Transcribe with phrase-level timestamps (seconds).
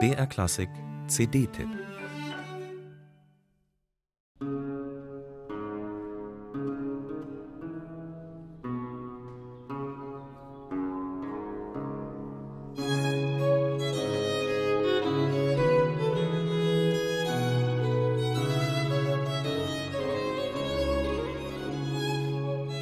[0.00, 0.68] BR Klassik
[1.06, 1.68] CD-Tipp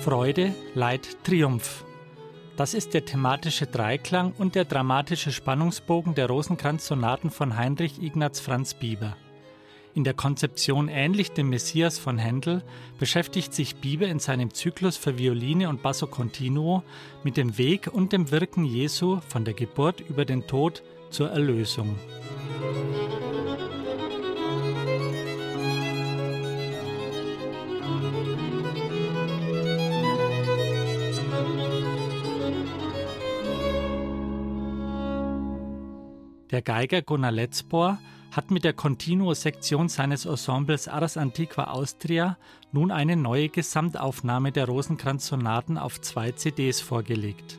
[0.03, 1.92] Freude, Leid, Triumph.
[2.57, 8.75] Das ist der thematische Dreiklang und der dramatische Spannungsbogen der Rosenkranz-Sonaten von Heinrich Ignaz Franz
[8.75, 9.17] Bieber.
[9.95, 12.63] In der Konzeption ähnlich dem Messias von Händel
[12.99, 16.83] beschäftigt sich Bieber in seinem Zyklus für Violine und Basso Continuo
[17.25, 21.99] mit dem Weg und dem Wirken Jesu von der Geburt über den Tod zur Erlösung.
[36.53, 37.99] Der Geiger Gunnar Letzbohr
[38.31, 42.37] hat mit der Continuo-Sektion seines Ensembles Ars Antiqua Austria
[42.73, 47.59] nun eine neue Gesamtaufnahme der Rosenkranz-Sonaten auf zwei CDs vorgelegt.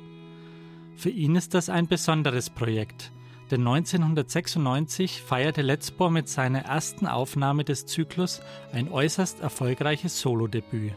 [0.96, 3.12] Für ihn ist das ein besonderes Projekt,
[3.50, 8.42] denn 1996 feierte Letzbohr mit seiner ersten Aufnahme des Zyklus
[8.74, 10.94] ein äußerst erfolgreiches Solodebüt.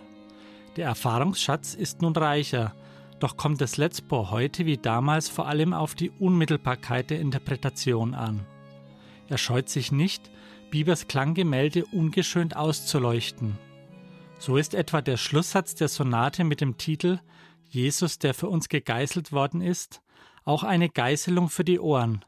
[0.77, 2.75] Der Erfahrungsschatz ist nun reicher–
[3.19, 8.47] doch kommt das Letzbohr heute wie damals vor allem auf die Unmittelbarkeit der Interpretation an.
[9.29, 10.31] Er scheut sich nicht,
[10.71, 13.59] Biebers Klanggemälde ungeschönt auszuleuchten.
[14.39, 17.19] So ist etwa der Schlusssatz der Sonate mit dem Titel
[17.69, 20.03] Jesus, der für uns gegeißelt worden ist,
[20.45, 22.25] auch eine Geißelung für die Ohren.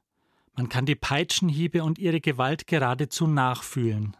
[0.56, 4.16] Man kann die Peitschenhiebe und ihre Gewalt geradezu nachfühlen.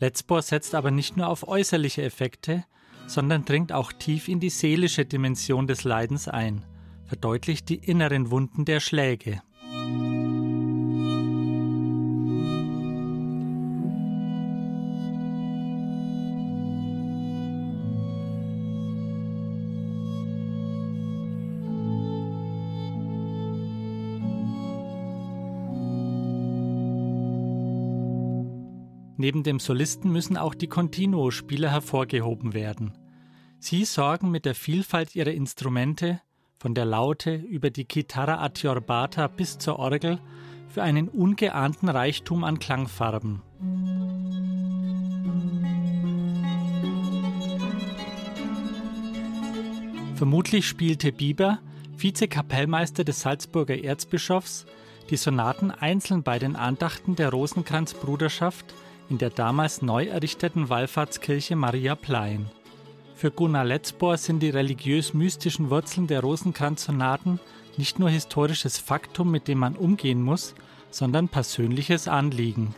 [0.00, 2.64] Letzbohr setzt aber nicht nur auf äußerliche Effekte,
[3.06, 6.64] sondern dringt auch tief in die seelische Dimension des Leidens ein,
[7.06, 9.42] verdeutlicht die inneren Wunden der Schläge.
[29.16, 32.92] Neben dem Solisten müssen auch die Continuo-Spieler hervorgehoben werden.
[33.60, 36.20] Sie sorgen mit der Vielfalt ihrer Instrumente,
[36.58, 40.18] von der Laute über die Chitarra attiorbata bis zur Orgel,
[40.68, 43.42] für einen ungeahnten Reichtum an Klangfarben.
[50.16, 51.60] Vermutlich spielte Bieber,
[51.96, 54.66] Vizekapellmeister des Salzburger Erzbischofs,
[55.10, 58.74] die Sonaten einzeln bei den Andachten der Rosenkranzbruderschaft
[59.10, 62.50] in der damals neu errichteten Wallfahrtskirche Maria Plein.
[63.14, 67.38] Für Gunnar Letzbohr sind die religiös-mystischen Wurzeln der Rosenkranz-Sonaten
[67.76, 70.54] nicht nur historisches Faktum, mit dem man umgehen muss,
[70.90, 72.74] sondern persönliches Anliegen.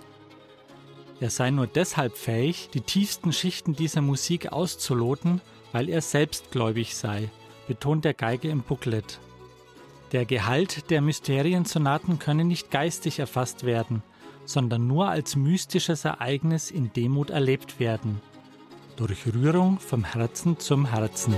[1.21, 5.41] Er sei nur deshalb fähig, die tiefsten Schichten dieser Musik auszuloten,
[5.73, 7.31] weil er selbst gläubig sei,
[7.67, 9.19] betont der Geige im Booklet.
[10.13, 14.03] Der Gehalt der Mysteriensonaten könne nicht geistig erfasst werden–
[14.47, 18.21] sondern nur als mystisches Ereignis in Demut erlebt werden.
[18.97, 21.35] Durch Rührung vom Herzen zum Herzen.